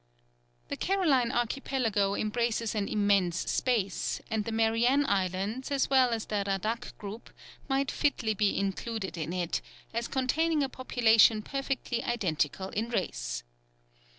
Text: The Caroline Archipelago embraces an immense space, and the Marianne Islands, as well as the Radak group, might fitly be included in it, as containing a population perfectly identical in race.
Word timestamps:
The 0.69 0.77
Caroline 0.77 1.31
Archipelago 1.31 2.15
embraces 2.15 2.73
an 2.73 2.87
immense 2.87 3.47
space, 3.51 4.19
and 4.31 4.45
the 4.45 4.51
Marianne 4.51 5.05
Islands, 5.05 5.69
as 5.69 5.91
well 5.91 6.09
as 6.09 6.25
the 6.25 6.43
Radak 6.43 6.97
group, 6.97 7.29
might 7.69 7.91
fitly 7.91 8.33
be 8.33 8.57
included 8.57 9.15
in 9.15 9.31
it, 9.31 9.61
as 9.93 10.07
containing 10.07 10.63
a 10.63 10.69
population 10.69 11.43
perfectly 11.43 12.03
identical 12.03 12.69
in 12.69 12.89
race. 12.89 13.43